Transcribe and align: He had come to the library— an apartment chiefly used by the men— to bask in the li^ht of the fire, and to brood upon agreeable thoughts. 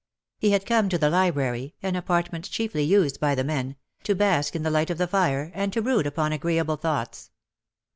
He 0.39 0.49
had 0.49 0.65
come 0.65 0.89
to 0.89 0.97
the 0.97 1.11
library— 1.11 1.75
an 1.83 1.95
apartment 1.95 2.49
chiefly 2.49 2.81
used 2.81 3.19
by 3.19 3.35
the 3.35 3.43
men— 3.43 3.75
to 4.05 4.15
bask 4.15 4.55
in 4.55 4.63
the 4.63 4.71
li^ht 4.71 4.89
of 4.89 4.97
the 4.97 5.05
fire, 5.05 5.51
and 5.53 5.71
to 5.73 5.81
brood 5.83 6.07
upon 6.07 6.31
agreeable 6.31 6.77
thoughts. 6.77 7.29